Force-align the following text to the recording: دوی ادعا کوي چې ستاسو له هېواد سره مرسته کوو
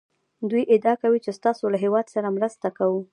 دوی 0.49 0.63
ادعا 0.75 0.93
کوي 1.03 1.19
چې 1.25 1.31
ستاسو 1.39 1.63
له 1.73 1.77
هېواد 1.83 2.05
سره 2.15 2.35
مرسته 2.37 2.67
کوو 2.77 2.99